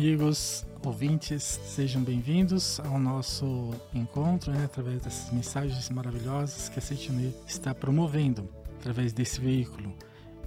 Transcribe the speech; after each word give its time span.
amigos 0.00 0.64
ouvintes, 0.82 1.60
sejam 1.62 2.02
bem-vindos 2.02 2.80
ao 2.80 2.98
nosso 2.98 3.74
encontro, 3.94 4.50
né, 4.50 4.64
através 4.64 5.02
dessas 5.02 5.30
mensagens 5.30 5.90
maravilhosas 5.90 6.70
que 6.70 6.78
a 6.78 6.82
Seitune 6.82 7.34
está 7.46 7.74
promovendo 7.74 8.48
através 8.78 9.12
desse 9.12 9.38
veículo. 9.38 9.92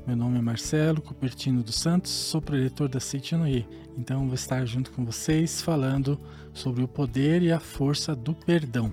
Meu 0.07 0.18
nome 0.18 0.39
é 0.39 0.41
Marcelo 0.41 1.04
Cupertino 1.04 1.61
dos 1.61 1.75
Santos, 1.75 2.11
sou 2.11 2.41
preletor 2.41 2.89
da 2.89 3.00
Seitune. 3.00 3.68
Então 3.95 4.25
vou 4.25 4.34
estar 4.34 4.66
junto 4.66 4.89
com 4.89 5.05
vocês 5.05 5.61
falando 5.61 6.20
sobre 6.51 6.83
o 6.83 6.88
poder 6.88 7.43
e 7.43 7.51
a 7.51 7.59
força 7.59 8.15
do 8.15 8.33
perdão. 8.33 8.91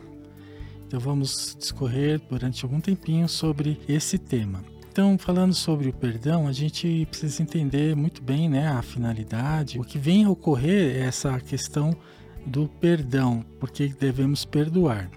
Então 0.87 1.01
vamos 1.01 1.57
discorrer 1.59 2.21
durante 2.29 2.67
algum 2.67 2.83
tempinho 2.83 3.31
sobre 3.31 3.81
esse 3.89 4.19
tema. 4.19 4.63
Então, 4.91 5.17
falando 5.17 5.55
sobre 5.55 5.89
o 5.89 5.93
perdão, 5.93 6.49
a 6.49 6.53
gente 6.53 7.07
precisa 7.09 7.43
entender 7.45 7.95
muito 7.95 8.21
bem 8.21 8.49
né, 8.49 8.67
a 8.67 8.83
finalidade. 8.83 9.79
O 9.79 9.85
que 9.85 9.99
vem 9.99 10.25
a 10.25 10.31
ocorrer 10.31 10.97
é 10.97 11.07
essa 11.07 11.39
questão 11.39 11.97
do 12.45 12.67
perdão, 12.67 13.45
porque 13.61 13.87
devemos 13.87 14.45
perdoar. 14.45 15.09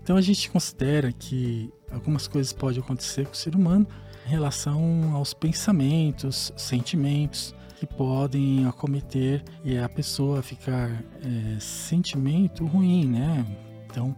Então, 0.00 0.16
a 0.16 0.20
gente 0.20 0.48
considera 0.48 1.10
que 1.10 1.72
algumas 1.90 2.28
coisas 2.28 2.52
podem 2.52 2.78
acontecer 2.78 3.26
com 3.26 3.32
o 3.32 3.36
ser 3.36 3.56
humano 3.56 3.84
em 4.26 4.30
relação 4.30 5.10
aos 5.12 5.34
pensamentos, 5.34 6.52
sentimentos 6.56 7.52
que 7.80 7.86
podem 7.86 8.64
acometer 8.66 9.42
e 9.64 9.76
a 9.76 9.88
pessoa 9.88 10.40
ficar 10.40 10.88
é, 10.88 11.58
sentimento 11.58 12.64
ruim, 12.64 13.08
né? 13.08 13.44
Então, 13.86 14.14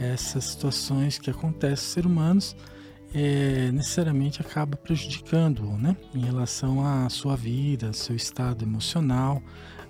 essas 0.00 0.44
situações 0.44 1.18
que 1.18 1.28
acontecem 1.28 1.76
com 1.76 1.92
seres 1.92 2.10
humanos 2.10 2.56
é, 3.14 3.70
necessariamente 3.72 4.40
acaba 4.40 4.76
prejudicando 4.76 5.62
né, 5.76 5.96
em 6.14 6.20
relação 6.20 6.84
à 6.84 7.08
sua 7.08 7.36
vida, 7.36 7.92
seu 7.92 8.16
estado 8.16 8.64
emocional, 8.64 9.42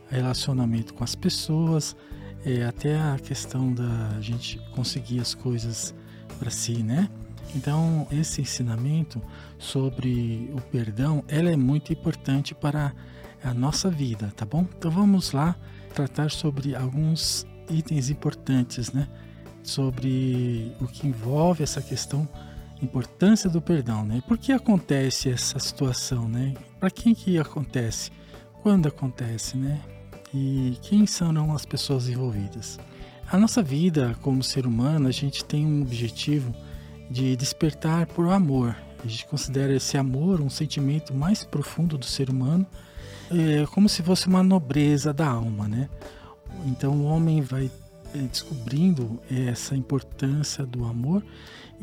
relacionamento 0.09 0.93
com 0.93 1.05
as 1.05 1.15
pessoas, 1.15 1.97
é, 2.45 2.65
até 2.65 3.01
a 3.01 3.19
questão 3.19 3.73
da 3.73 4.21
gente 4.21 4.59
conseguir 4.75 5.21
as 5.21 5.35
coisas 5.35 5.95
para 6.39 6.51
si, 6.51 6.83
né? 6.83 7.09
Então, 7.55 8.07
esse 8.11 8.41
ensinamento 8.41 9.21
sobre 9.59 10.51
o 10.55 10.61
perdão, 10.61 11.23
ela 11.29 11.51
é 11.51 11.57
muito 11.57 11.93
importante 11.93 12.55
para 12.55 12.93
a 13.45 13.53
nossa 13.53 13.91
vida, 13.91 14.33
tá 14.35 14.45
bom? 14.45 14.67
Então 14.77 14.91
vamos 14.91 15.33
lá 15.33 15.57
tratar 15.95 16.31
sobre 16.31 16.75
alguns 16.75 17.47
itens 17.69 18.09
importantes, 18.09 18.93
né? 18.93 19.09
Sobre 19.63 20.75
o 20.81 20.87
que 20.87 21.07
envolve 21.07 21.63
essa 21.63 21.83
questão 21.83 22.29
importância 22.83 23.49
do 23.49 23.61
perdão, 23.61 24.05
né? 24.05 24.23
Por 24.27 24.37
que 24.37 24.53
acontece 24.53 25.31
essa 25.31 25.59
situação, 25.59 26.29
né? 26.29 26.55
Para 26.81 26.91
quem 26.91 27.15
que 27.15 27.39
acontece? 27.39 28.11
Quando 28.63 28.89
acontece, 28.89 29.57
né? 29.57 29.81
E 30.35 30.77
quem 30.83 31.07
são 31.07 31.55
as 31.55 31.65
pessoas 31.65 32.09
envolvidas? 32.09 32.79
A 33.31 33.39
nossa 33.39 33.63
vida 33.63 34.17
como 34.21 34.43
ser 34.43 34.67
humano, 34.67 35.09
a 35.09 35.13
gente 35.13 35.45
tem 35.45 35.65
um 35.65 35.83
objetivo 35.83 36.55
de 37.11 37.37
despertar 37.37 38.07
por 38.07 38.29
amor. 38.29 38.77
A 39.05 39.09
gente 39.09 39.27
considera 39.27 39.75
esse 39.75 39.97
amor 39.99 40.41
um 40.41 40.51
sentimento 40.51 41.15
mais 41.15 41.45
profundo 41.45 41.99
do 41.99 42.05
ser 42.05 42.31
humano, 42.31 42.67
é 43.31 43.67
como 43.67 43.89
se 43.89 44.03
fosse 44.03 44.27
uma 44.27 44.43
nobreza 44.43 45.13
da 45.13 45.27
alma, 45.27 45.67
né? 45.67 45.89
Então 46.67 46.93
o 46.93 47.05
homem 47.05 47.41
vai 47.41 47.71
descobrindo 48.19 49.21
essa 49.31 49.77
importância 49.77 50.65
do 50.65 50.85
amor 50.85 51.23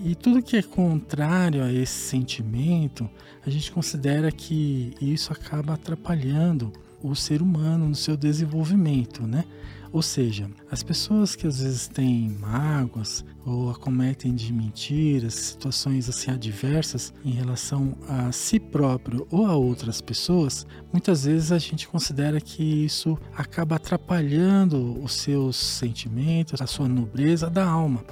e 0.05 0.15
tudo 0.15 0.41
que 0.41 0.55
é 0.55 0.61
contrário 0.61 1.61
a 1.61 1.71
esse 1.71 2.09
sentimento, 2.09 3.09
a 3.45 3.49
gente 3.49 3.71
considera 3.71 4.31
que 4.31 4.93
isso 5.01 5.33
acaba 5.33 5.73
atrapalhando 5.73 6.71
o 7.03 7.15
ser 7.15 7.41
humano 7.41 7.87
no 7.87 7.95
seu 7.95 8.15
desenvolvimento, 8.15 9.27
né? 9.27 9.43
Ou 9.91 10.03
seja, 10.03 10.49
as 10.69 10.83
pessoas 10.83 11.35
que 11.35 11.47
às 11.47 11.61
vezes 11.61 11.87
têm 11.87 12.29
mágoas 12.39 13.25
ou 13.43 13.71
acometem 13.71 14.35
de 14.35 14.53
mentiras, 14.53 15.33
situações 15.33 16.07
assim 16.07 16.29
adversas 16.29 17.11
em 17.25 17.31
relação 17.31 17.97
a 18.07 18.31
si 18.31 18.59
próprio 18.59 19.27
ou 19.31 19.47
a 19.47 19.55
outras 19.55 19.99
pessoas, 19.99 20.65
muitas 20.93 21.25
vezes 21.25 21.51
a 21.51 21.57
gente 21.57 21.87
considera 21.87 22.39
que 22.39 22.85
isso 22.85 23.17
acaba 23.35 23.77
atrapalhando 23.77 25.03
os 25.03 25.13
seus 25.13 25.55
sentimentos, 25.55 26.61
a 26.61 26.67
sua 26.67 26.87
nobreza 26.87 27.49
da 27.49 27.65
alma. 27.65 28.03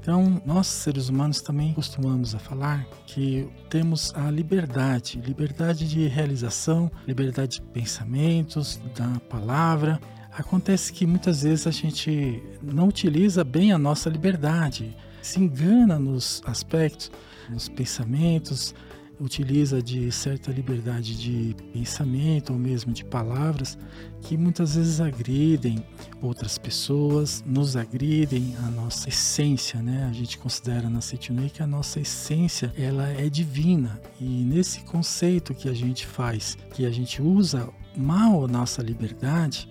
Então, 0.00 0.40
nós 0.46 0.68
seres 0.68 1.08
humanos 1.08 1.42
também 1.42 1.74
costumamos 1.74 2.34
a 2.34 2.38
falar 2.38 2.86
que 3.06 3.46
temos 3.68 4.10
a 4.14 4.30
liberdade, 4.30 5.20
liberdade 5.20 5.86
de 5.86 6.06
realização, 6.06 6.90
liberdade 7.06 7.60
de 7.60 7.62
pensamentos, 7.62 8.80
da 8.96 9.20
palavra. 9.28 10.00
Acontece 10.38 10.92
que 10.92 11.04
muitas 11.04 11.42
vezes 11.42 11.66
a 11.66 11.72
gente 11.72 12.40
não 12.62 12.86
utiliza 12.86 13.42
bem 13.42 13.72
a 13.72 13.78
nossa 13.78 14.08
liberdade, 14.08 14.96
se 15.20 15.40
engana 15.40 15.98
nos 15.98 16.40
aspectos, 16.46 17.10
nos 17.50 17.68
pensamentos, 17.68 18.72
utiliza 19.18 19.82
de 19.82 20.12
certa 20.12 20.52
liberdade 20.52 21.18
de 21.18 21.56
pensamento 21.72 22.52
ou 22.52 22.58
mesmo 22.58 22.92
de 22.92 23.04
palavras 23.04 23.76
que 24.22 24.36
muitas 24.36 24.76
vezes 24.76 25.00
agridem 25.00 25.84
outras 26.22 26.56
pessoas, 26.56 27.42
nos 27.44 27.74
agridem 27.74 28.54
a 28.64 28.70
nossa 28.70 29.08
essência, 29.08 29.82
né? 29.82 30.06
A 30.08 30.12
gente 30.12 30.38
considera 30.38 30.88
na 30.88 31.00
Setinui 31.00 31.50
que 31.50 31.64
a 31.64 31.66
nossa 31.66 31.98
essência 31.98 32.72
ela 32.78 33.08
é 33.08 33.28
divina 33.28 34.00
e 34.20 34.44
nesse 34.44 34.82
conceito 34.84 35.52
que 35.52 35.68
a 35.68 35.74
gente 35.74 36.06
faz, 36.06 36.56
que 36.72 36.86
a 36.86 36.90
gente 36.92 37.20
usa 37.20 37.68
mal 37.96 38.44
a 38.44 38.46
nossa 38.46 38.80
liberdade, 38.80 39.68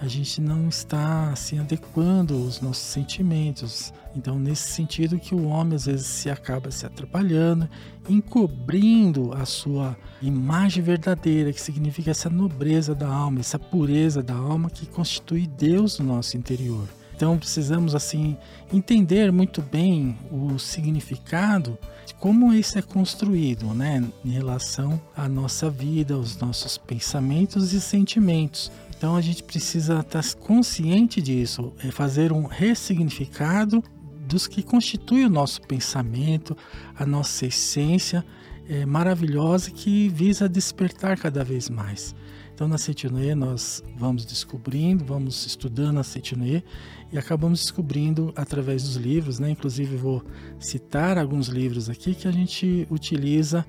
a 0.00 0.06
gente 0.06 0.40
não 0.40 0.68
está 0.68 1.30
assim 1.30 1.58
adequando 1.58 2.40
os 2.40 2.60
nossos 2.60 2.84
sentimentos. 2.84 3.92
Então, 4.14 4.38
nesse 4.38 4.70
sentido 4.70 5.18
que 5.18 5.34
o 5.34 5.46
homem 5.46 5.74
às 5.74 5.86
vezes 5.86 6.06
se 6.06 6.30
acaba 6.30 6.70
se 6.70 6.86
atrapalhando, 6.86 7.68
encobrindo 8.08 9.32
a 9.34 9.44
sua 9.44 9.96
imagem 10.22 10.82
verdadeira, 10.82 11.52
que 11.52 11.60
significa 11.60 12.12
essa 12.12 12.30
nobreza 12.30 12.94
da 12.94 13.08
alma, 13.08 13.40
essa 13.40 13.58
pureza 13.58 14.22
da 14.22 14.34
alma 14.34 14.70
que 14.70 14.86
constitui 14.86 15.46
Deus 15.46 15.98
no 15.98 16.06
nosso 16.06 16.36
interior. 16.36 16.88
Então, 17.14 17.36
precisamos 17.36 17.96
assim 17.96 18.36
entender 18.72 19.32
muito 19.32 19.60
bem 19.60 20.16
o 20.30 20.56
significado 20.58 21.76
como 22.18 22.52
isso 22.52 22.78
é 22.78 22.82
construído, 22.82 23.72
né, 23.74 24.02
em 24.24 24.30
relação 24.30 25.00
à 25.16 25.28
nossa 25.28 25.70
vida, 25.70 26.14
aos 26.14 26.36
nossos 26.36 26.76
pensamentos 26.76 27.72
e 27.72 27.80
sentimentos 27.80 28.72
então 28.98 29.14
a 29.14 29.20
gente 29.20 29.44
precisa 29.44 30.00
estar 30.00 30.34
consciente 30.34 31.22
disso, 31.22 31.72
é 31.78 31.88
fazer 31.92 32.32
um 32.32 32.46
ressignificado 32.46 33.80
dos 34.26 34.48
que 34.48 34.60
constitui 34.60 35.24
o 35.24 35.30
nosso 35.30 35.62
pensamento, 35.62 36.56
a 36.96 37.06
nossa 37.06 37.46
essência 37.46 38.24
é, 38.68 38.84
maravilhosa 38.84 39.70
que 39.70 40.08
visa 40.08 40.48
despertar 40.48 41.16
cada 41.16 41.44
vez 41.44 41.70
mais. 41.70 42.12
Então 42.52 42.66
na 42.66 42.76
Setinue 42.76 43.36
nós 43.36 43.84
vamos 43.96 44.24
descobrindo, 44.24 45.04
vamos 45.04 45.46
estudando 45.46 46.00
a 46.00 46.02
Setinue 46.02 46.64
e 47.12 47.16
acabamos 47.16 47.60
descobrindo 47.60 48.32
através 48.34 48.82
dos 48.82 48.96
livros, 48.96 49.38
né? 49.38 49.50
Inclusive 49.50 49.96
vou 49.96 50.24
citar 50.58 51.18
alguns 51.18 51.46
livros 51.46 51.88
aqui 51.88 52.16
que 52.16 52.26
a 52.26 52.32
gente 52.32 52.84
utiliza 52.90 53.64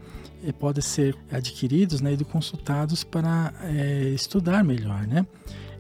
podem 0.58 0.82
ser 0.82 1.16
adquiridos 1.32 2.02
né, 2.02 2.14
e 2.14 2.24
consultados 2.24 3.04
para 3.04 3.54
é, 3.62 4.10
estudar 4.10 4.64
melhor, 4.64 5.06
né? 5.08 5.26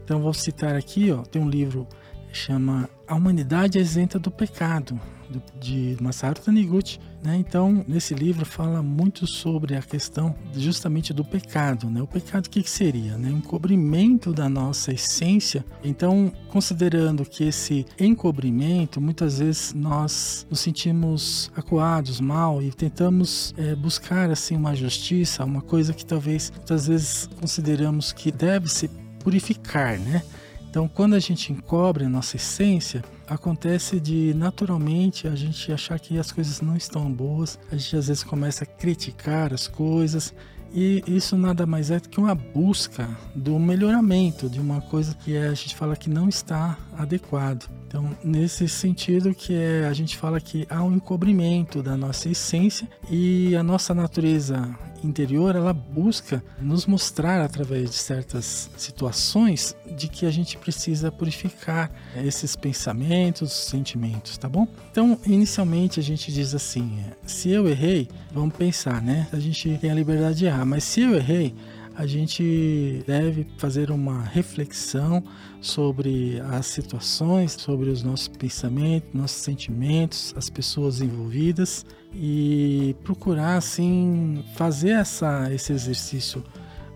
Então 0.04 0.22
vou 0.22 0.34
citar 0.34 0.76
aqui, 0.76 1.12
ó, 1.12 1.22
tem 1.22 1.42
um 1.42 1.50
livro 1.50 1.88
chama 2.32 2.90
A 3.08 3.16
Humanidade 3.16 3.80
Isenta 3.80 4.20
do 4.20 4.32
Pecado, 4.32 5.00
do, 5.30 5.42
de 5.60 5.98
Masaru 6.02 6.40
Taniguchi. 6.40 7.00
Né? 7.24 7.36
Então, 7.36 7.84
nesse 7.88 8.14
livro 8.14 8.46
fala 8.46 8.82
muito 8.82 9.28
sobre 9.28 9.76
a 9.76 9.82
questão 9.82 10.34
justamente 10.56 11.14
do 11.14 11.26
pecado. 11.26 11.90
Né? 11.90 12.02
O 12.02 12.08
pecado 12.08 12.46
o 12.46 12.50
que, 12.50 12.68
seria? 12.70 13.18
Né? 13.18 13.30
Encobrimento 13.30 14.32
da 14.32 14.48
nossa 14.48 14.94
essência. 14.94 15.66
Então, 15.84 16.32
considerando 16.48 17.26
que 17.26 17.44
esse 17.44 17.86
encobrimento, 18.00 19.02
muitas 19.02 19.40
vezes 19.40 19.74
nós 19.74 20.48
nos 20.50 20.62
sentimos 20.62 21.52
acuados, 21.56 22.22
mal 22.22 22.62
e 22.62 22.72
tentamos 22.72 23.54
é, 23.58 23.76
buscar 23.76 24.30
assim 24.30 24.56
uma 24.56 24.74
justiça, 24.76 25.44
uma 25.44 25.62
coisa 25.62 25.94
que 25.94 26.06
talvez 26.06 26.52
muitas 26.56 26.88
vezes 26.88 27.30
consideramos 27.40 28.14
que 28.14 28.32
deve 28.32 28.70
se 28.70 28.90
purificar, 29.20 30.00
né? 30.00 30.24
Então, 30.70 30.88
quando 30.88 31.16
a 31.16 31.20
gente 31.20 31.52
encobre 31.52 32.06
a 32.06 32.10
nossa 32.10 32.36
essência, 32.36 33.04
acontece 33.28 34.00
de 34.00 34.34
naturalmente 34.36 35.28
a 35.28 35.36
gente 35.36 35.72
achar 35.72 36.00
que 36.00 36.20
as 36.20 36.32
coisas 36.32 36.62
não 36.62 36.78
estão 36.78 37.12
boas, 37.12 37.60
a 37.72 37.76
gente 37.76 37.96
às 37.96 38.08
vezes 38.08 38.24
começa 38.24 38.64
a 38.64 38.68
criticar 38.68 39.52
as 39.52 39.68
coisas 39.68 40.34
E 40.72 41.04
isso 41.08 41.36
nada 41.36 41.66
mais 41.66 41.90
é 41.90 42.00
do 42.00 42.08
que 42.08 42.20
uma 42.20 42.36
busca 42.36 43.10
do 43.34 43.58
melhoramento 43.58 44.50
de 44.50 44.60
uma 44.60 44.82
coisa 44.82 45.16
que 45.16 45.36
a 45.36 45.54
gente 45.54 45.76
fala 45.76 45.96
que 45.96 46.10
não 46.10 46.30
está 46.30 46.78
adequado. 46.98 47.68
Então, 47.88 48.16
nesse 48.24 48.68
sentido 48.70 49.34
que 49.34 49.56
é, 49.56 49.88
a 49.88 49.94
gente 49.94 50.16
fala 50.16 50.40
que 50.40 50.68
há 50.70 50.84
um 50.84 50.94
encobrimento 50.94 51.82
da 51.82 51.98
nossa 51.98 52.30
essência 52.30 52.88
e 53.10 53.56
a 53.56 53.64
nossa 53.64 53.96
natureza 53.96 54.70
interior, 55.04 55.56
ela 55.56 55.74
busca 55.74 56.44
nos 56.62 56.86
mostrar 56.86 57.42
através 57.42 57.90
de 57.90 57.96
certas 57.96 58.70
situações 58.78 59.76
de 59.96 60.08
que 60.08 60.26
a 60.26 60.32
gente 60.32 60.58
precisa 60.58 61.12
purificar 61.12 61.92
esses 62.24 62.56
pensamentos, 62.56 63.52
sentimentos, 63.52 64.38
tá 64.38 64.48
bom? 64.50 64.68
Então, 64.92 65.20
inicialmente 65.26 66.00
a 66.00 66.04
gente 66.04 66.32
diz 66.32 66.54
assim: 66.54 67.00
se 67.26 67.50
eu 67.50 67.68
errei, 67.68 68.08
vamos 68.32 68.56
pensar, 68.56 69.02
né? 69.02 69.28
A 69.32 69.40
gente 69.40 69.78
tem 69.78 69.92
a 69.92 69.96
liberdade 69.96 70.40
de 70.40 70.46
errar, 70.46 70.66
mas 70.66 70.84
se 70.84 71.02
eu 71.02 71.16
errei, 71.16 71.56
a 72.00 72.06
gente 72.06 73.04
deve 73.06 73.46
fazer 73.58 73.92
uma 73.92 74.24
reflexão 74.24 75.22
sobre 75.60 76.40
as 76.50 76.66
situações, 76.66 77.52
sobre 77.52 77.90
os 77.90 78.04
nossos 78.04 78.30
pensamentos, 78.30 79.10
nossos 79.14 79.42
sentimentos, 79.42 80.34
as 80.38 80.50
pessoas 80.50 81.02
envolvidas 81.02 81.86
e 82.14 82.96
procurar 83.04 83.58
assim 83.58 84.44
fazer 84.56 84.92
essa, 84.92 85.54
esse 85.54 85.72
exercício 85.72 86.44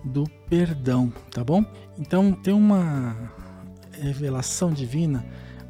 do 0.03 0.25
perdão, 0.49 1.11
tá 1.31 1.43
bom? 1.43 1.63
Então 1.97 2.31
tem 2.31 2.53
uma 2.53 3.31
revelação 3.91 4.71
divina 4.71 5.23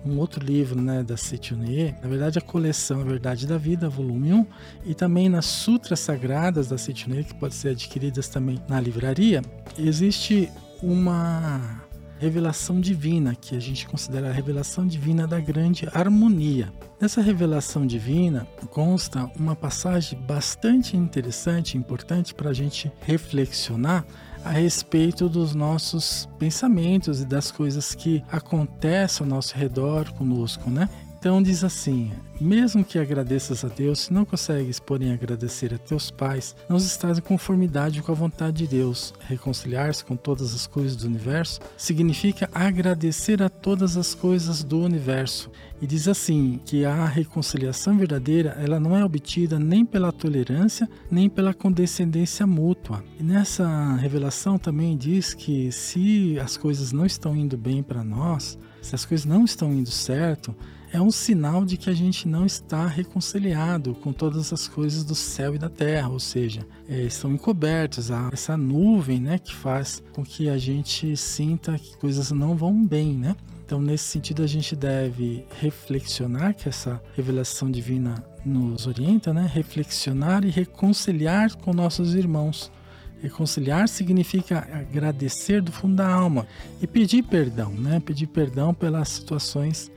um 0.06 0.18
outro 0.18 0.44
livro 0.46 0.82
né, 0.82 1.02
da 1.02 1.16
Setionie, 1.16 1.96
na 2.02 2.08
verdade 2.08 2.38
a 2.38 2.42
coleção 2.42 3.02
A 3.02 3.04
Verdade 3.04 3.48
da 3.48 3.58
Vida, 3.58 3.88
volume 3.88 4.34
1, 4.34 4.46
e 4.86 4.94
também 4.94 5.30
nas 5.30 5.46
Sutras 5.46 6.00
Sagradas 6.00 6.68
da 6.68 6.78
Setionie, 6.78 7.24
que 7.24 7.34
pode 7.34 7.56
ser 7.56 7.70
adquiridas 7.70 8.28
também 8.28 8.60
na 8.68 8.80
livraria, 8.80 9.42
existe 9.78 10.52
uma 10.82 11.82
revelação 12.20 12.80
divina, 12.80 13.36
que 13.36 13.56
a 13.56 13.60
gente 13.60 13.88
considera 13.88 14.30
a 14.30 14.34
revelação 14.34 14.88
divina 14.88 15.28
da 15.28 15.40
grande 15.40 15.88
harmonia. 15.94 16.72
Nessa 17.00 17.22
revelação 17.22 17.86
divina 17.86 18.48
consta 18.70 19.30
uma 19.36 19.56
passagem 19.56 20.20
bastante 20.20 20.96
interessante 20.96 21.74
e 21.74 21.78
importante 21.78 22.34
para 22.34 22.50
a 22.50 22.54
gente 22.54 22.92
reflexionar 23.02 24.06
a 24.44 24.52
respeito 24.52 25.30
dos 25.30 25.56
nossos 25.56 26.28
pensamentos 26.38 27.22
e 27.22 27.26
das 27.26 27.52
coisas 27.52 27.96
que 27.96 28.24
acontecem 28.32 29.24
ao 29.24 29.30
nosso 29.30 29.56
redor 29.56 30.12
conosco, 30.14 30.70
né? 30.70 30.90
Então 31.24 31.42
diz 31.42 31.64
assim: 31.64 32.12
mesmo 32.42 32.84
que 32.84 33.00
agradeças 33.00 33.64
a 33.64 33.70
Deus, 33.70 34.02
se 34.02 34.14
não 34.14 34.26
consegues, 34.26 34.78
porém, 34.78 35.14
agradecer 35.14 35.74
a 35.74 35.78
teus 35.78 36.12
pais, 36.12 36.54
não 36.68 36.76
estás 36.76 37.18
em 37.18 37.22
conformidade 37.22 38.02
com 38.02 38.12
a 38.12 38.16
vontade 38.16 38.58
de 38.58 38.68
Deus. 38.68 39.14
Reconciliar-se 39.22 40.04
com 40.04 40.18
todas 40.18 40.54
as 40.54 40.68
coisas 40.68 40.98
do 40.98 41.08
universo 41.08 41.62
significa 41.78 42.50
agradecer 42.54 43.42
a 43.42 43.48
todas 43.48 43.96
as 43.96 44.14
coisas 44.14 44.66
do 44.66 44.82
universo. 44.82 45.50
E 45.82 45.88
diz 45.88 46.10
assim 46.10 46.60
que 46.66 46.84
a 46.84 47.06
reconciliação 47.06 47.98
verdadeira, 47.98 48.58
ela 48.62 48.78
não 48.78 48.94
é 48.94 49.06
obtida 49.06 49.58
nem 49.58 49.86
pela 49.86 50.12
tolerância, 50.12 50.90
nem 51.10 51.30
pela 51.30 51.54
condescendência 51.54 52.46
mútua. 52.46 53.02
E 53.18 53.24
nessa 53.24 53.96
revelação 53.96 54.58
também 54.58 54.98
diz 54.98 55.34
que 55.34 55.72
se 55.72 56.38
as 56.38 56.58
coisas 56.58 56.92
não 56.92 57.06
estão 57.06 57.34
indo 57.34 57.58
bem 57.58 57.82
para 57.82 58.04
nós, 58.04 58.60
se 58.82 58.94
as 58.94 59.06
coisas 59.06 59.26
não 59.26 59.46
estão 59.46 59.72
indo 59.72 59.90
certo, 59.90 60.54
é 60.94 61.02
um 61.02 61.10
sinal 61.10 61.66
de 61.66 61.76
que 61.76 61.90
a 61.90 61.94
gente 61.94 62.28
não 62.28 62.46
está 62.46 62.86
reconciliado 62.86 63.96
com 63.96 64.14
todas 64.14 64.54
as 64.54 64.68
coisas 64.68 65.04
do 65.04 65.16
céu 65.16 65.56
e 65.56 65.58
da 65.58 65.68
terra, 65.68 66.10
ou 66.10 66.20
seja, 66.20 66.64
é, 66.88 67.02
estão 67.02 67.34
encobertos, 67.34 68.12
há 68.12 68.30
essa 68.32 68.56
nuvem 68.56 69.20
né, 69.20 69.40
que 69.40 69.56
faz 69.56 70.04
com 70.14 70.24
que 70.24 70.48
a 70.48 70.58
gente 70.58 71.18
sinta 71.18 71.80
que 71.80 71.98
coisas 71.98 72.30
não 72.30 72.56
vão 72.56 72.86
bem, 72.86 73.16
né? 73.16 73.36
Então, 73.66 73.82
nesse 73.82 74.04
sentido, 74.04 74.44
a 74.44 74.48
gente 74.48 74.76
deve 74.76 75.44
reflexionar, 75.60 76.54
que 76.54 76.70
essa 76.70 77.02
revelação 77.16 77.72
divina 77.72 78.24
nos 78.46 78.86
orienta, 78.86 79.34
né? 79.34 79.50
Reflexionar 79.52 80.46
e 80.46 80.52
reconciliar 80.52 81.56
com 81.58 81.74
nossos 81.74 82.14
irmãos. 82.14 82.72
Reconciliar 83.20 83.88
significa 83.88 84.60
agradecer 84.72 85.62
do 85.62 85.72
fundo 85.72 85.96
da 85.96 86.08
alma 86.08 86.46
e 86.82 86.86
pedir 86.86 87.24
perdão, 87.24 87.72
né? 87.72 88.00
Pedir 88.00 88.28
perdão 88.28 88.74
pelas 88.76 89.10
situações 89.10 89.90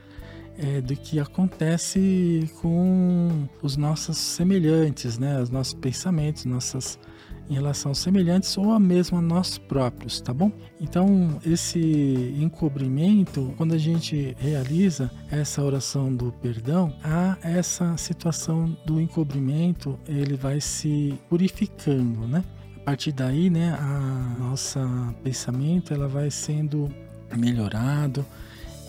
é, 0.58 0.80
do 0.80 0.94
que 0.96 1.18
acontece 1.20 2.50
com 2.60 3.48
os 3.62 3.76
nossos 3.76 4.16
semelhantes, 4.16 5.18
né? 5.18 5.40
Os 5.40 5.50
nossos 5.50 5.74
pensamentos, 5.74 6.44
nossas 6.44 6.98
em 7.48 7.54
relação 7.54 7.90
aos 7.90 7.98
semelhantes 7.98 8.56
ou 8.58 8.72
a 8.72 8.80
mesmo 8.80 9.18
a 9.18 9.22
nós 9.22 9.56
próprios, 9.58 10.20
tá 10.20 10.32
bom? 10.34 10.50
Então, 10.80 11.38
esse 11.44 12.34
encobrimento, 12.38 13.54
quando 13.56 13.74
a 13.74 13.78
gente 13.78 14.36
realiza 14.38 15.10
essa 15.30 15.62
oração 15.62 16.14
do 16.14 16.32
perdão, 16.32 16.92
há 17.02 17.36
essa 17.42 17.96
situação 17.96 18.76
do 18.84 19.00
encobrimento, 19.00 19.98
ele 20.08 20.36
vai 20.36 20.60
se 20.60 21.18
purificando, 21.28 22.26
né? 22.26 22.44
A 22.78 22.80
partir 22.80 23.12
daí, 23.12 23.50
né, 23.50 23.76
a 23.80 24.36
nossa 24.38 25.14
pensamento 25.24 25.92
ela 25.92 26.06
vai 26.06 26.30
sendo 26.30 26.88
melhorado, 27.36 28.24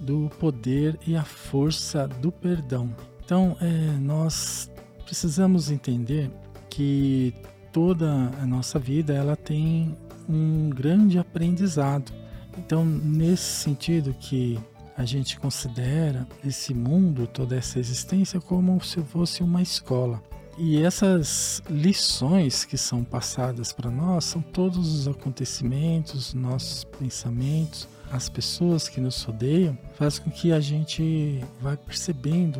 do 0.00 0.28
poder 0.40 0.98
e 1.06 1.14
a 1.14 1.22
força 1.22 2.08
do 2.08 2.32
perdão. 2.32 2.92
Então, 3.24 3.56
é, 3.60 3.66
nós 4.00 4.68
precisamos 5.04 5.70
entender 5.70 6.28
que 6.68 7.32
toda 7.72 8.10
a 8.42 8.46
nossa 8.46 8.76
vida 8.76 9.14
ela 9.14 9.36
tem 9.36 9.96
um 10.28 10.68
grande 10.68 11.16
aprendizado. 11.16 12.12
Então, 12.58 12.84
nesse 12.84 13.62
sentido 13.62 14.12
que 14.18 14.58
a 14.98 15.04
gente 15.04 15.38
considera 15.38 16.26
esse 16.44 16.74
mundo, 16.74 17.28
toda 17.28 17.54
essa 17.54 17.78
existência, 17.78 18.40
como 18.40 18.82
se 18.84 19.00
fosse 19.00 19.44
uma 19.44 19.62
escola. 19.62 20.20
E 20.58 20.82
essas 20.82 21.62
lições 21.70 22.64
que 22.64 22.76
são 22.76 23.04
passadas 23.04 23.72
para 23.72 23.92
nós 23.92 24.24
são 24.24 24.42
todos 24.42 24.92
os 24.92 25.06
acontecimentos, 25.06 26.34
nossos 26.34 26.82
pensamentos, 26.82 27.88
as 28.10 28.28
pessoas 28.28 28.88
que 28.88 29.00
nos 29.00 29.22
rodeiam, 29.22 29.78
faz 29.94 30.18
com 30.18 30.32
que 30.32 30.50
a 30.50 30.58
gente 30.58 31.44
vá 31.60 31.76
percebendo 31.76 32.58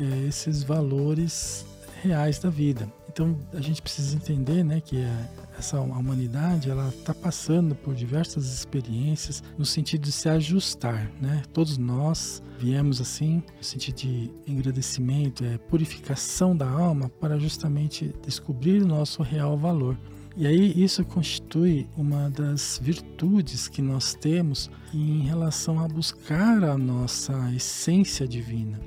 é, 0.00 0.28
esses 0.28 0.62
valores 0.62 1.66
reais 2.04 2.38
da 2.38 2.50
vida. 2.50 2.88
Então 3.12 3.36
a 3.52 3.60
gente 3.60 3.82
precisa 3.82 4.14
entender, 4.14 4.64
né, 4.64 4.80
que 4.80 5.04
essa 5.58 5.80
humanidade 5.80 6.70
ela 6.70 6.88
está 6.88 7.12
passando 7.12 7.74
por 7.74 7.92
diversas 7.92 8.46
experiências 8.54 9.42
no 9.58 9.64
sentido 9.64 10.02
de 10.02 10.12
se 10.12 10.28
ajustar, 10.28 11.10
né? 11.20 11.42
Todos 11.52 11.76
nós 11.76 12.40
viemos 12.58 13.00
assim 13.00 13.42
no 13.58 13.64
sentido 13.64 13.96
de 13.96 14.30
agradecimento, 14.48 15.44
é 15.44 15.58
purificação 15.58 16.56
da 16.56 16.68
alma 16.68 17.08
para 17.20 17.36
justamente 17.38 18.14
descobrir 18.24 18.80
o 18.82 18.86
nosso 18.86 19.22
real 19.22 19.58
valor. 19.58 19.98
E 20.36 20.46
aí 20.46 20.72
isso 20.80 21.04
constitui 21.04 21.88
uma 21.96 22.30
das 22.30 22.80
virtudes 22.80 23.66
que 23.66 23.82
nós 23.82 24.14
temos 24.14 24.70
em 24.94 25.22
relação 25.22 25.80
a 25.80 25.88
buscar 25.88 26.62
a 26.62 26.78
nossa 26.78 27.52
essência 27.52 28.26
divina. 28.26 28.80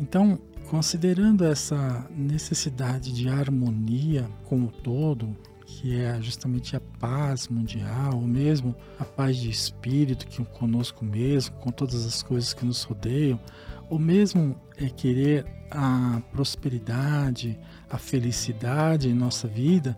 Então, 0.00 0.38
considerando 0.68 1.44
essa 1.44 2.06
necessidade 2.10 3.12
de 3.12 3.28
harmonia 3.28 4.28
com 4.44 4.64
o 4.64 4.70
todo, 4.70 5.36
que 5.64 5.96
é 5.96 6.20
justamente 6.20 6.76
a 6.76 6.80
paz 6.80 7.48
mundial, 7.48 8.14
ou 8.14 8.26
mesmo 8.26 8.74
a 8.98 9.04
paz 9.04 9.36
de 9.36 9.50
espírito 9.50 10.26
que 10.26 10.44
conosco 10.44 11.04
mesmo, 11.04 11.56
com 11.56 11.70
todas 11.70 12.06
as 12.06 12.22
coisas 12.22 12.52
que 12.52 12.64
nos 12.64 12.82
rodeiam, 12.82 13.40
ou 13.88 13.98
mesmo 13.98 14.60
é 14.76 14.88
querer 14.88 15.46
a 15.70 16.20
prosperidade, 16.32 17.58
a 17.90 17.98
felicidade 17.98 19.08
em 19.08 19.14
nossa 19.14 19.48
vida, 19.48 19.96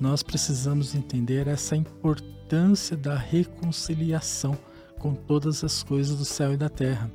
nós 0.00 0.22
precisamos 0.22 0.94
entender 0.94 1.48
essa 1.48 1.76
importância 1.76 2.96
da 2.96 3.16
reconciliação 3.16 4.56
com 4.98 5.14
todas 5.14 5.64
as 5.64 5.82
coisas 5.82 6.16
do 6.16 6.24
céu 6.24 6.54
e 6.54 6.56
da 6.56 6.68
terra. 6.68 7.10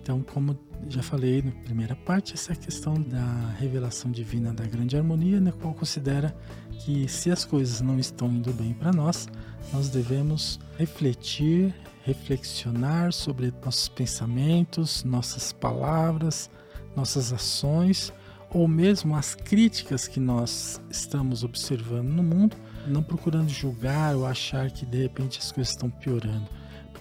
Então, 0.00 0.22
como 0.22 0.54
já 0.88 1.02
falei 1.02 1.42
na 1.42 1.50
primeira 1.50 1.96
parte, 1.96 2.34
essa 2.34 2.52
é 2.52 2.56
questão 2.56 2.94
da 2.94 3.54
revelação 3.58 4.10
divina 4.10 4.52
da 4.52 4.64
grande 4.64 4.96
harmonia, 4.96 5.40
na 5.40 5.52
qual 5.52 5.74
considera 5.74 6.36
que 6.80 7.08
se 7.08 7.30
as 7.30 7.44
coisas 7.44 7.80
não 7.80 7.98
estão 7.98 8.28
indo 8.28 8.52
bem 8.52 8.72
para 8.72 8.92
nós, 8.92 9.28
nós 9.72 9.88
devemos 9.88 10.58
refletir, 10.78 11.74
reflexionar 12.02 13.12
sobre 13.12 13.52
nossos 13.64 13.88
pensamentos, 13.88 15.04
nossas 15.04 15.52
palavras, 15.52 16.50
nossas 16.96 17.32
ações 17.32 18.12
ou 18.50 18.66
mesmo 18.66 19.14
as 19.14 19.34
críticas 19.34 20.08
que 20.08 20.18
nós 20.18 20.80
estamos 20.90 21.44
observando 21.44 22.08
no 22.08 22.22
mundo, 22.22 22.56
não 22.86 23.02
procurando 23.02 23.50
julgar 23.50 24.16
ou 24.16 24.26
achar 24.26 24.70
que 24.70 24.86
de 24.86 25.02
repente 25.02 25.38
as 25.38 25.52
coisas 25.52 25.72
estão 25.72 25.90
piorando. 25.90 26.48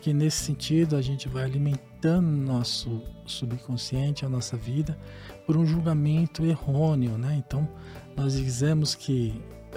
Porque 0.07 0.17
nesse 0.17 0.45
sentido 0.45 0.95
a 0.95 1.01
gente 1.01 1.27
vai 1.27 1.43
alimentando 1.43 2.25
nosso 2.25 3.03
subconsciente, 3.25 4.25
a 4.25 4.29
nossa 4.29 4.55
vida, 4.55 4.97
por 5.45 5.57
um 5.57 5.65
julgamento 5.65 6.45
errôneo, 6.45 7.17
né? 7.17 7.35
Então 7.45 7.67
nós 8.15 8.31
dizemos 8.31 8.95
que 8.95 9.33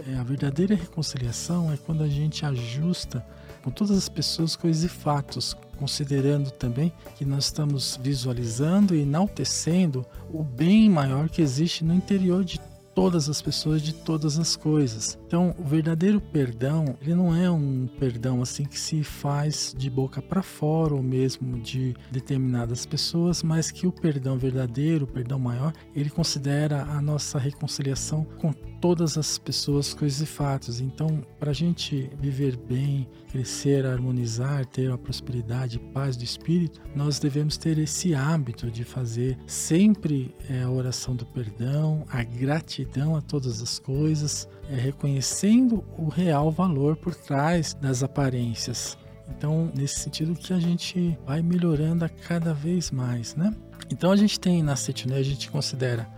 é, 0.07 0.15
a 0.15 0.23
verdadeira 0.23 0.77
reconciliação 0.77 1.73
é 1.73 1.77
quando 1.77 2.05
a 2.05 2.09
gente 2.09 2.47
ajusta 2.47 3.27
com 3.65 3.73
todas 3.73 3.99
as 3.99 4.09
pessoas, 4.09 4.55
coisas 4.55 4.85
e 4.85 4.89
fatos, 4.89 5.57
considerando 5.77 6.53
também 6.53 6.93
que 7.17 7.25
nós 7.25 7.47
estamos 7.47 7.99
visualizando 8.01 8.95
e 8.95 9.01
enaltecendo 9.01 10.07
o 10.33 10.45
bem 10.45 10.89
maior 10.89 11.29
que 11.29 11.43
existe 11.43 11.85
no 11.85 11.93
interior 11.93 12.45
de 12.45 12.61
todas 12.95 13.29
as 13.29 13.41
pessoas 13.41 13.83
de 13.83 13.93
todas 13.93 14.39
as 14.39 14.57
coisas. 14.57 15.19
Então, 15.27 15.55
o 15.59 15.65
verdadeiro 15.65 16.21
perdão, 16.21 16.97
ele 17.01 17.15
não 17.15 17.35
é 17.35 17.51
um 17.51 17.89
perdão 17.99 18.43
assim 18.43 18.65
que 18.65 18.79
se 18.79 19.03
faz 19.03 19.75
de 19.77 19.89
boca 19.89 20.21
para 20.21 20.43
fora 20.43 20.95
ou 20.95 21.03
mesmo 21.03 21.61
de 21.61 21.95
determinadas 22.11 22.85
pessoas, 22.87 23.43
mas 23.43 23.71
que 23.71 23.87
o 23.87 23.93
perdão 23.93 24.39
verdadeiro, 24.39 25.05
o 25.05 25.09
perdão 25.09 25.39
maior, 25.39 25.73
ele 25.95 26.11
considera 26.11 26.83
a 26.83 27.01
nossa 27.01 27.39
reconciliação 27.39 28.25
com 28.39 28.53
todas 28.81 29.19
as 29.19 29.39
pessoas, 29.39 29.93
coisas 29.93 30.21
e 30.21 30.27
fatos. 30.27 30.81
Então, 30.81 31.23
para 31.39 31.51
a 31.51 31.55
gente 31.55 32.11
viver 32.19 32.57
bem, 32.57 33.07
crescer, 33.31 33.87
harmonizar, 33.87 34.65
ter 34.67 34.89
uma 34.89 34.99
prosperidade 34.99 35.77
e 35.77 35.93
paz 35.93 36.17
do 36.17 36.25
espírito, 36.25 36.81
nós 36.95 37.19
devemos 37.19 37.57
ter 37.57 37.79
esse 37.79 38.15
hábito 38.15 38.71
de 38.71 38.83
fazer 38.83 39.39
sempre 39.47 40.35
é, 40.49 40.63
a 40.63 40.71
oração 40.71 41.15
do 41.15 41.27
perdão, 41.27 42.05
a 42.09 42.23
gratidão 42.23 42.81
a 43.17 43.21
todas 43.21 43.63
as 43.63 43.79
coisas, 43.79 44.49
é, 44.69 44.75
reconhecendo 44.75 45.85
o 45.97 46.09
real 46.09 46.51
valor 46.51 46.97
por 46.97 47.15
trás 47.15 47.75
das 47.75 48.03
aparências. 48.03 48.99
Então, 49.29 49.71
nesse 49.75 50.01
sentido 50.01 50.35
que 50.35 50.53
a 50.53 50.59
gente 50.59 51.17
vai 51.25 51.41
melhorando 51.41 52.05
a 52.05 52.09
cada 52.09 52.53
vez 52.53 52.91
mais, 52.91 53.35
né? 53.37 53.55
Então 53.91 54.11
a 54.11 54.17
gente 54.17 54.39
tem 54.39 54.63
na 54.63 54.77
Cetune, 54.77 55.15
a 55.15 55.23
gente 55.23 55.51
considera 55.51 56.09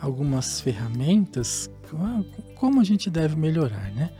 algumas 0.00 0.60
ferramentas 0.60 1.70
como 2.56 2.80
a 2.80 2.84
gente 2.84 3.10
deve 3.10 3.36
melhorar, 3.36 3.92
né? 3.92 4.10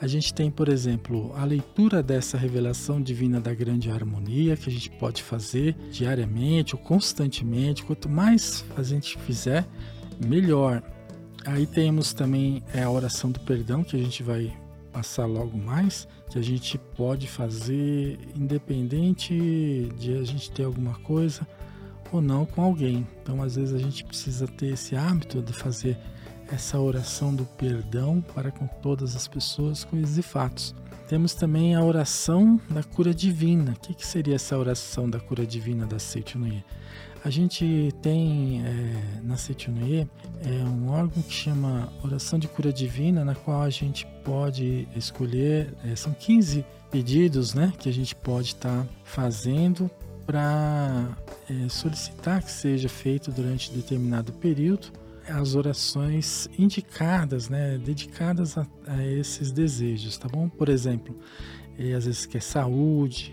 A 0.00 0.08
gente 0.08 0.34
tem, 0.34 0.50
por 0.50 0.68
exemplo, 0.68 1.32
a 1.36 1.44
leitura 1.44 2.02
dessa 2.02 2.36
revelação 2.36 3.00
divina 3.00 3.40
da 3.40 3.54
grande 3.54 3.88
harmonia 3.88 4.56
que 4.56 4.68
a 4.68 4.72
gente 4.72 4.90
pode 4.90 5.22
fazer 5.22 5.76
diariamente 5.92 6.74
ou 6.74 6.82
constantemente. 6.82 7.84
Quanto 7.84 8.08
mais 8.08 8.64
a 8.76 8.82
gente 8.82 9.16
fizer, 9.18 9.64
melhor. 10.26 10.82
Aí 11.44 11.66
temos 11.66 12.12
também 12.12 12.62
é, 12.72 12.82
a 12.82 12.90
oração 12.90 13.30
do 13.30 13.40
perdão 13.40 13.82
que 13.82 13.96
a 13.96 13.98
gente 13.98 14.22
vai 14.22 14.52
passar 14.92 15.26
logo 15.26 15.56
mais, 15.56 16.06
que 16.30 16.38
a 16.38 16.42
gente 16.42 16.78
pode 16.78 17.26
fazer 17.26 18.18
independente 18.36 19.90
de 19.98 20.18
a 20.18 20.22
gente 20.22 20.50
ter 20.52 20.64
alguma 20.64 20.94
coisa 21.00 21.46
ou 22.12 22.20
não 22.20 22.44
com 22.44 22.62
alguém. 22.62 23.06
Então, 23.22 23.42
às 23.42 23.56
vezes 23.56 23.74
a 23.74 23.78
gente 23.78 24.04
precisa 24.04 24.46
ter 24.46 24.74
esse 24.74 24.94
hábito 24.94 25.42
de 25.42 25.52
fazer 25.52 25.98
essa 26.50 26.78
oração 26.78 27.34
do 27.34 27.44
perdão 27.44 28.20
para 28.34 28.50
com 28.50 28.66
todas 28.66 29.16
as 29.16 29.26
pessoas, 29.26 29.84
coisas 29.84 30.18
e 30.18 30.22
fatos. 30.22 30.74
Temos 31.08 31.34
também 31.34 31.74
a 31.74 31.82
oração 31.82 32.60
da 32.70 32.82
cura 32.82 33.14
divina. 33.14 33.72
O 33.72 33.80
que, 33.80 33.94
que 33.94 34.06
seria 34.06 34.36
essa 34.36 34.56
oração 34.56 35.08
da 35.08 35.18
cura 35.18 35.46
divina 35.46 35.86
da 35.86 35.98
Seitunuye? 35.98 36.64
A 37.24 37.30
gente 37.30 37.94
tem 38.02 38.64
é, 38.64 39.20
na 39.22 39.36
Seitunuye 39.36 40.08
é, 40.44 40.48
um 40.64 40.90
órgão 40.90 41.22
que 41.22 41.32
chama 41.32 41.92
Oração 42.02 42.36
de 42.36 42.48
Cura 42.48 42.72
Divina, 42.72 43.24
na 43.24 43.34
qual 43.34 43.62
a 43.62 43.70
gente 43.70 44.06
pode 44.24 44.88
escolher, 44.96 45.72
é, 45.84 45.94
são 45.94 46.12
15 46.12 46.64
pedidos 46.90 47.54
né, 47.54 47.72
que 47.78 47.88
a 47.88 47.92
gente 47.92 48.14
pode 48.14 48.48
estar 48.48 48.82
tá 48.82 48.88
fazendo 49.04 49.88
para 50.26 51.16
é, 51.48 51.68
solicitar 51.68 52.42
que 52.42 52.50
seja 52.50 52.88
feito 52.88 53.30
durante 53.30 53.70
determinado 53.70 54.32
período 54.32 54.92
as 55.28 55.54
orações 55.54 56.48
indicadas, 56.58 57.48
né, 57.48 57.78
dedicadas 57.78 58.58
a, 58.58 58.66
a 58.86 59.06
esses 59.06 59.52
desejos, 59.52 60.18
tá 60.18 60.28
bom? 60.28 60.48
Por 60.48 60.68
exemplo, 60.68 61.16
eh, 61.78 61.92
às 61.92 62.06
vezes 62.06 62.26
quer 62.26 62.42
saúde, 62.42 63.32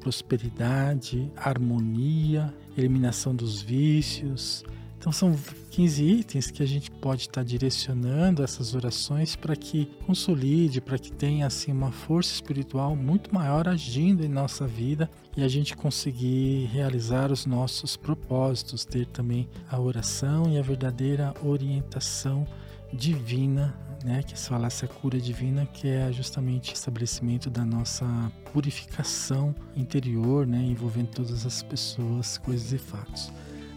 prosperidade, 0.00 1.30
harmonia, 1.36 2.52
eliminação 2.80 3.34
dos 3.34 3.62
vícios, 3.62 4.64
então 5.00 5.10
são 5.10 5.34
15 5.70 6.04
itens 6.04 6.50
que 6.50 6.62
a 6.62 6.66
gente 6.66 6.90
pode 6.90 7.22
estar 7.22 7.42
direcionando 7.42 8.42
essas 8.42 8.74
orações 8.74 9.34
para 9.34 9.56
que 9.56 9.86
consolide, 10.04 10.78
para 10.78 10.98
que 10.98 11.10
tenha 11.10 11.46
assim 11.46 11.72
uma 11.72 11.90
força 11.90 12.34
espiritual 12.34 12.94
muito 12.94 13.34
maior 13.34 13.66
agindo 13.66 14.22
em 14.22 14.28
nossa 14.28 14.66
vida 14.66 15.10
e 15.34 15.42
a 15.42 15.48
gente 15.48 15.74
conseguir 15.74 16.66
realizar 16.66 17.32
os 17.32 17.46
nossos 17.46 17.96
propósitos, 17.96 18.84
ter 18.84 19.06
também 19.06 19.48
a 19.70 19.80
oração 19.80 20.52
e 20.52 20.58
a 20.58 20.62
verdadeira 20.62 21.32
orientação 21.42 22.46
divina, 22.92 23.74
né, 24.04 24.22
que 24.22 24.38
se 24.38 24.48
falasse 24.48 24.84
a 24.84 24.88
cura 24.88 25.18
divina, 25.18 25.66
que 25.66 25.88
é 25.88 26.10
justamente 26.12 26.72
o 26.72 26.74
estabelecimento 26.74 27.50
da 27.50 27.64
nossa 27.64 28.06
purificação 28.52 29.54
interior, 29.76 30.46
né, 30.46 30.58
envolvendo 30.58 31.08
todas 31.08 31.44
as 31.44 31.62
pessoas, 31.62 32.38
coisas 32.38 32.72
e 32.72 32.78
fatos. 32.78 33.32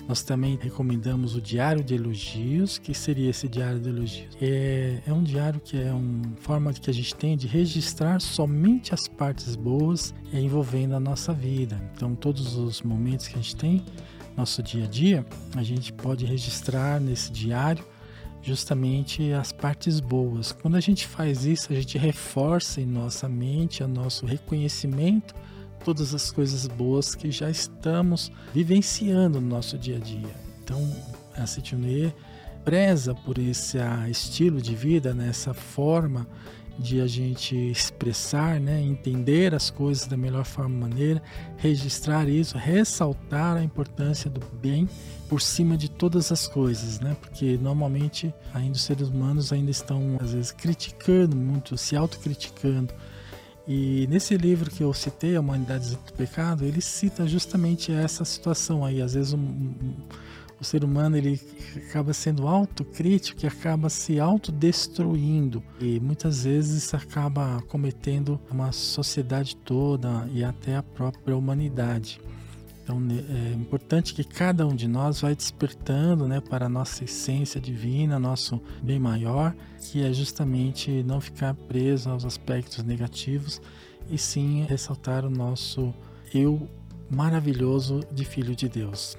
Nós 0.07 0.21
também 0.21 0.59
recomendamos 0.61 1.33
o 1.33 1.41
Diário 1.41 1.81
de 1.81 1.95
Elogios. 1.95 2.77
que 2.77 2.93
seria 2.93 3.29
esse 3.29 3.47
Diário 3.47 3.79
de 3.79 3.87
Elogios? 3.87 4.37
É, 4.41 5.01
é 5.07 5.13
um 5.13 5.23
diário 5.23 5.61
que 5.61 5.81
é 5.81 5.93
uma 5.93 6.35
forma 6.41 6.73
que 6.73 6.89
a 6.89 6.93
gente 6.93 7.15
tem 7.15 7.37
de 7.37 7.47
registrar 7.47 8.19
somente 8.19 8.93
as 8.93 9.07
partes 9.07 9.55
boas 9.55 10.13
envolvendo 10.33 10.93
a 10.93 10.99
nossa 10.99 11.33
vida. 11.33 11.79
Então, 11.95 12.15
todos 12.15 12.57
os 12.57 12.81
momentos 12.81 13.29
que 13.29 13.35
a 13.35 13.41
gente 13.41 13.55
tem, 13.55 13.81
nosso 14.35 14.61
dia 14.61 14.83
a 14.83 14.87
dia, 14.87 15.25
a 15.55 15.63
gente 15.63 15.93
pode 15.93 16.25
registrar 16.25 16.99
nesse 16.99 17.31
diário 17.31 17.85
justamente 18.43 19.31
as 19.31 19.51
partes 19.51 19.99
boas. 19.99 20.51
Quando 20.51 20.75
a 20.75 20.81
gente 20.81 21.07
faz 21.07 21.45
isso, 21.45 21.71
a 21.71 21.75
gente 21.75 21.97
reforça 21.97 22.81
em 22.81 22.85
nossa 22.85 23.27
mente 23.29 23.81
o 23.81 23.87
nosso 23.87 24.25
reconhecimento 24.25 25.33
todas 25.83 26.13
as 26.13 26.31
coisas 26.31 26.67
boas 26.67 27.13
que 27.13 27.29
já 27.31 27.49
estamos 27.49 28.31
vivenciando 28.53 29.39
no 29.41 29.47
nosso 29.47 29.77
dia 29.77 29.97
a 29.97 29.99
dia. 29.99 30.35
Então, 30.63 30.79
a 31.35 31.45
Citunê 31.45 32.11
preza 32.63 33.13
por 33.13 33.37
esse 33.37 33.77
estilo 34.09 34.61
de 34.61 34.73
vida, 34.73 35.13
nessa 35.13 35.53
forma 35.53 36.27
de 36.77 37.01
a 37.01 37.07
gente 37.07 37.55
expressar, 37.55 38.59
né, 38.59 38.81
entender 38.81 39.53
as 39.53 39.69
coisas 39.69 40.07
da 40.07 40.17
melhor 40.17 40.43
forma 40.43 40.87
maneira, 40.87 41.21
registrar 41.57 42.27
isso, 42.27 42.57
ressaltar 42.57 43.57
a 43.57 43.63
importância 43.63 44.29
do 44.29 44.41
bem 44.61 44.89
por 45.29 45.41
cima 45.41 45.77
de 45.77 45.89
todas 45.89 46.31
as 46.31 46.47
coisas, 46.47 46.99
né? 46.99 47.15
Porque 47.19 47.57
normalmente 47.57 48.33
ainda 48.53 48.73
os 48.73 48.83
seres 48.83 49.07
humanos 49.07 49.51
ainda 49.51 49.71
estão 49.71 50.17
às 50.21 50.33
vezes 50.33 50.51
criticando 50.51 51.35
muito, 51.35 51.77
se 51.77 51.95
autocriticando. 51.95 52.93
E 53.67 54.05
nesse 54.09 54.35
livro 54.35 54.69
que 54.69 54.83
eu 54.83 54.93
citei, 54.93 55.35
A 55.35 55.39
Humanidade 55.39 55.91
do 55.91 56.13
Pecado, 56.13 56.65
ele 56.65 56.81
cita 56.81 57.25
justamente 57.25 57.91
essa 57.91 58.25
situação 58.25 58.83
aí, 58.83 59.01
às 59.01 59.13
vezes 59.13 59.31
um, 59.33 59.39
um 59.39 59.95
o 60.63 60.65
ser 60.65 60.83
humano 60.83 61.17
ele 61.17 61.39
acaba 61.75 62.13
sendo 62.13 62.47
autocrítico 62.47 63.43
e 63.43 63.47
acaba 63.47 63.89
se 63.89 64.17
autodestruindo 64.17 65.61
e 65.79 65.99
muitas 65.99 66.45
vezes 66.45 66.93
acaba 66.93 67.61
cometendo 67.67 68.39
uma 68.49 68.71
sociedade 68.71 69.57
toda 69.57 70.27
e 70.33 70.41
até 70.41 70.77
a 70.77 70.81
própria 70.81 71.35
humanidade. 71.35 72.19
Então 72.81 72.97
é 73.09 73.53
importante 73.53 74.13
que 74.13 74.23
cada 74.23 74.65
um 74.65 74.75
de 74.75 74.87
nós 74.87 75.21
vai 75.21 75.35
despertando 75.35 76.27
né, 76.27 76.39
para 76.39 76.65
a 76.65 76.69
nossa 76.69 77.03
essência 77.03 77.59
divina, 77.59 78.17
nosso 78.17 78.61
bem 78.81 78.99
maior, 78.99 79.53
que 79.79 80.03
é 80.03 80.13
justamente 80.13 81.03
não 81.03 81.19
ficar 81.19 81.53
preso 81.53 82.09
aos 82.09 82.23
aspectos 82.23 82.83
negativos 82.83 83.61
e 84.09 84.17
sim 84.17 84.65
ressaltar 84.67 85.25
o 85.25 85.29
nosso 85.29 85.93
eu 86.33 86.69
maravilhoso 87.09 88.01
de 88.11 88.25
Filho 88.25 88.55
de 88.55 88.67
Deus. 88.67 89.17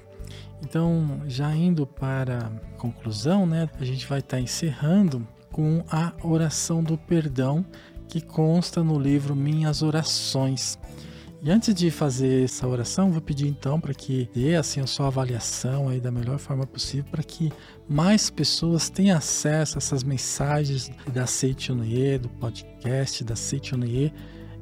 Então, 0.67 1.21
já 1.27 1.55
indo 1.55 1.85
para 1.85 2.39
a 2.39 2.77
conclusão, 2.79 3.45
né, 3.45 3.69
a 3.79 3.85
gente 3.85 4.07
vai 4.07 4.19
estar 4.19 4.37
tá 4.37 4.41
encerrando 4.41 5.25
com 5.51 5.83
a 5.89 6.11
oração 6.23 6.83
do 6.83 6.97
perdão 6.97 7.63
que 8.09 8.19
consta 8.19 8.83
no 8.83 8.99
livro 8.99 9.35
Minhas 9.35 9.83
Orações. 9.83 10.79
E 11.43 11.51
antes 11.51 11.75
de 11.75 11.91
fazer 11.91 12.45
essa 12.45 12.67
oração, 12.67 13.11
vou 13.11 13.21
pedir 13.21 13.47
então 13.47 13.79
para 13.79 13.93
que 13.93 14.27
dê 14.33 14.55
assim 14.55 14.81
a 14.81 14.87
sua 14.87 15.07
avaliação 15.07 15.87
aí 15.87 15.99
da 15.99 16.11
melhor 16.11 16.39
forma 16.39 16.65
possível 16.65 17.05
para 17.11 17.21
que 17.21 17.51
mais 17.87 18.31
pessoas 18.31 18.89
tenham 18.89 19.15
acesso 19.15 19.77
a 19.77 19.79
essas 19.79 20.03
mensagens 20.03 20.89
da 21.13 21.27
Seitonye, 21.27 22.17
do 22.17 22.29
podcast 22.29 23.23
da 23.23 23.35
Seitonye, 23.35 24.11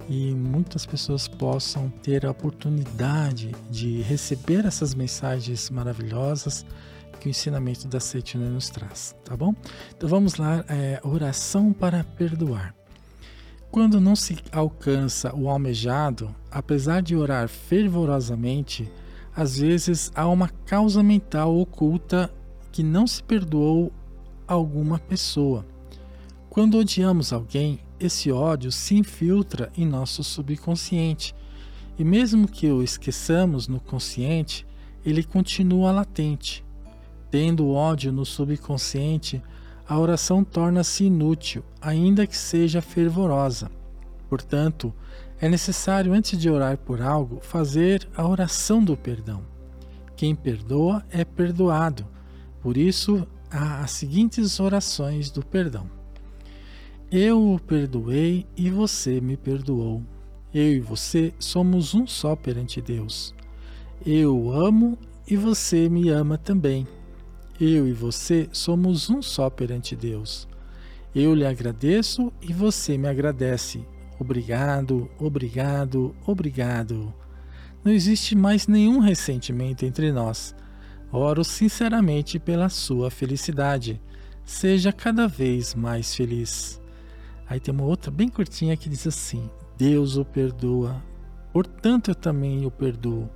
e 0.09 0.33
muitas 0.33 0.85
pessoas 0.85 1.27
possam 1.27 1.89
ter 2.01 2.25
a 2.25 2.31
oportunidade 2.31 3.51
de 3.69 4.01
receber 4.01 4.65
essas 4.65 4.93
mensagens 4.93 5.69
maravilhosas 5.69 6.65
que 7.19 7.27
o 7.27 7.29
ensinamento 7.29 7.87
da 7.87 7.99
Seitina 7.99 8.49
nos 8.49 8.69
traz, 8.69 9.15
tá 9.23 9.35
bom? 9.37 9.55
Então 9.95 10.09
vamos 10.09 10.35
lá, 10.35 10.65
é, 10.67 10.99
oração 11.03 11.71
para 11.71 12.03
perdoar. 12.03 12.75
Quando 13.71 13.99
não 13.99 14.15
se 14.15 14.37
alcança 14.51 15.33
o 15.33 15.49
almejado, 15.49 16.35
apesar 16.51 17.01
de 17.01 17.15
orar 17.15 17.47
fervorosamente, 17.47 18.91
às 19.35 19.57
vezes 19.57 20.11
há 20.13 20.27
uma 20.27 20.49
causa 20.65 21.01
mental 21.01 21.57
oculta 21.57 22.29
que 22.71 22.83
não 22.83 23.07
se 23.07 23.23
perdoou 23.23 23.91
alguma 24.47 24.99
pessoa. 24.99 25.65
Quando 26.49 26.77
odiamos 26.77 27.33
alguém, 27.33 27.79
esse 28.05 28.31
ódio 28.31 28.71
se 28.71 28.95
infiltra 28.95 29.71
em 29.77 29.85
nosso 29.85 30.23
subconsciente 30.23 31.35
e, 31.97 32.03
mesmo 32.03 32.47
que 32.47 32.71
o 32.71 32.83
esqueçamos 32.83 33.67
no 33.67 33.79
consciente, 33.79 34.65
ele 35.05 35.23
continua 35.23 35.91
latente. 35.91 36.63
Tendo 37.29 37.69
ódio 37.69 38.11
no 38.11 38.25
subconsciente, 38.25 39.41
a 39.87 39.99
oração 39.99 40.43
torna-se 40.43 41.05
inútil, 41.05 41.63
ainda 41.81 42.25
que 42.25 42.37
seja 42.37 42.81
fervorosa. 42.81 43.69
Portanto, 44.29 44.93
é 45.39 45.49
necessário, 45.49 46.13
antes 46.13 46.39
de 46.39 46.49
orar 46.49 46.77
por 46.77 47.01
algo, 47.01 47.39
fazer 47.41 48.07
a 48.15 48.27
oração 48.27 48.83
do 48.83 48.95
perdão. 48.95 49.43
Quem 50.15 50.35
perdoa 50.35 51.03
é 51.09 51.25
perdoado. 51.25 52.07
Por 52.61 52.77
isso, 52.77 53.27
há 53.51 53.81
as 53.81 53.91
seguintes 53.91 54.59
orações 54.59 55.29
do 55.29 55.45
perdão. 55.45 56.02
Eu 57.15 57.53
o 57.53 57.59
perdoei 57.59 58.43
e 58.57 58.71
você 58.71 59.21
me 59.21 59.37
perdoou. 59.37 60.01
Eu 60.51 60.73
e 60.73 60.79
você 60.79 61.31
somos 61.37 61.93
um 61.93 62.07
só 62.07 62.35
perante 62.35 62.81
Deus. 62.81 63.35
Eu 64.03 64.51
amo 64.51 64.97
e 65.29 65.37
você 65.37 65.87
me 65.87 66.09
ama 66.09 66.39
também. 66.39 66.87
Eu 67.61 67.87
e 67.87 67.93
você 67.93 68.49
somos 68.51 69.11
um 69.11 69.21
só 69.21 69.47
perante 69.47 69.95
Deus. 69.95 70.47
Eu 71.13 71.35
lhe 71.35 71.45
agradeço 71.45 72.33
e 72.41 72.51
você 72.51 72.97
me 72.97 73.07
agradece. 73.07 73.85
Obrigado, 74.19 75.07
obrigado, 75.19 76.15
obrigado. 76.25 77.13
Não 77.85 77.91
existe 77.91 78.35
mais 78.35 78.65
nenhum 78.65 78.97
ressentimento 78.97 79.85
entre 79.85 80.11
nós. 80.11 80.55
Oro 81.11 81.43
sinceramente 81.43 82.39
pela 82.39 82.69
sua 82.69 83.11
felicidade. 83.11 84.01
Seja 84.43 84.91
cada 84.91 85.27
vez 85.27 85.75
mais 85.75 86.15
feliz. 86.15 86.81
Aí 87.47 87.59
tem 87.59 87.73
uma 87.73 87.83
outra 87.83 88.09
bem 88.09 88.29
curtinha 88.29 88.77
que 88.77 88.89
diz 88.89 89.05
assim: 89.07 89.49
Deus 89.77 90.17
o 90.17 90.25
perdoa, 90.25 91.03
portanto 91.51 92.09
eu 92.09 92.15
também 92.15 92.65
o 92.65 92.71
perdoo. 92.71 93.29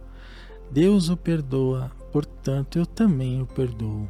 Deus 0.71 1.09
o 1.09 1.17
perdoa, 1.17 1.91
portanto 2.11 2.77
eu 2.77 2.85
também 2.85 3.41
o 3.41 3.45
perdoo. 3.45 4.09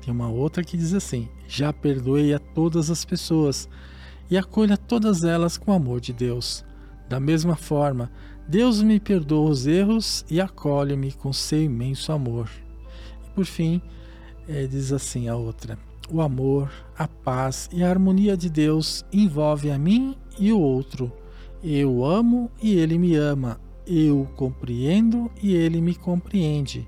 Tem 0.00 0.12
uma 0.12 0.28
outra 0.28 0.62
que 0.62 0.76
diz 0.76 0.94
assim: 0.94 1.28
Já 1.46 1.72
perdoei 1.72 2.32
a 2.32 2.38
todas 2.38 2.90
as 2.90 3.04
pessoas 3.04 3.68
e 4.30 4.36
acolha 4.36 4.76
todas 4.76 5.24
elas 5.24 5.56
com 5.56 5.72
o 5.72 5.74
amor 5.74 6.00
de 6.00 6.12
Deus. 6.12 6.64
Da 7.08 7.18
mesma 7.18 7.56
forma, 7.56 8.10
Deus 8.46 8.82
me 8.82 9.00
perdoa 9.00 9.50
os 9.50 9.66
erros 9.66 10.24
e 10.30 10.40
acolhe-me 10.40 11.12
com 11.12 11.32
seu 11.32 11.62
imenso 11.62 12.12
amor. 12.12 12.48
E 13.26 13.30
por 13.30 13.44
fim, 13.44 13.80
é, 14.48 14.66
diz 14.66 14.92
assim 14.92 15.28
a 15.28 15.36
outra: 15.36 15.78
o 16.10 16.20
amor, 16.20 16.70
a 16.96 17.06
paz 17.06 17.68
e 17.72 17.82
a 17.82 17.90
harmonia 17.90 18.36
de 18.36 18.48
Deus 18.48 19.04
envolvem 19.12 19.72
a 19.72 19.78
mim 19.78 20.16
e 20.38 20.52
o 20.52 20.60
outro. 20.60 21.12
Eu 21.62 22.04
amo 22.04 22.50
e 22.62 22.74
ele 22.74 22.98
me 22.98 23.14
ama. 23.16 23.60
Eu 23.86 24.28
compreendo 24.36 25.30
e 25.42 25.54
ele 25.54 25.80
me 25.80 25.94
compreende. 25.94 26.86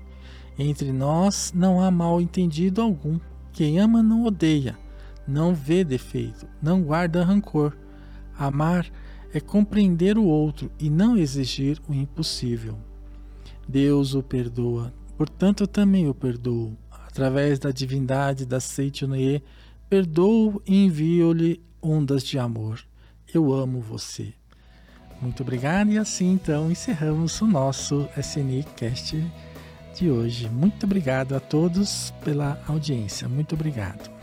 Entre 0.57 0.91
nós 0.91 1.51
não 1.55 1.81
há 1.81 1.89
mal 1.89 2.21
entendido 2.21 2.81
algum. 2.81 3.19
Quem 3.51 3.79
ama 3.79 4.01
não 4.01 4.23
odeia, 4.23 4.77
não 5.27 5.53
vê 5.53 5.83
defeito, 5.83 6.47
não 6.61 6.81
guarda 6.81 7.23
rancor. 7.23 7.75
Amar 8.37 8.89
é 9.33 9.39
compreender 9.39 10.17
o 10.17 10.25
outro 10.25 10.71
e 10.79 10.89
não 10.89 11.17
exigir 11.17 11.79
o 11.87 11.93
impossível. 11.93 12.77
Deus 13.67 14.13
o 14.13 14.23
perdoa, 14.23 14.93
portanto 15.17 15.63
eu 15.63 15.67
também 15.67 16.07
o 16.07 16.13
perdoo 16.13 16.77
através 17.11 17.59
da 17.59 17.71
divindade 17.71 18.45
da 18.45 18.59
Seitonye, 18.59 19.43
perdoo 19.89 20.61
e 20.65 20.85
envio-lhe 20.85 21.61
ondas 21.81 22.23
de 22.23 22.39
amor. 22.39 22.81
Eu 23.33 23.53
amo 23.53 23.81
você. 23.81 24.33
Muito 25.21 25.43
obrigado 25.43 25.91
e 25.91 25.97
assim 25.97 26.31
então 26.31 26.71
encerramos 26.71 27.39
o 27.41 27.45
nosso 27.45 28.07
SNI 28.17 28.65
Cast 28.75 29.23
de 29.93 30.09
hoje. 30.09 30.49
Muito 30.49 30.85
obrigado 30.85 31.35
a 31.35 31.39
todos 31.39 32.11
pela 32.23 32.59
audiência. 32.65 33.27
Muito 33.27 33.53
obrigado. 33.53 34.20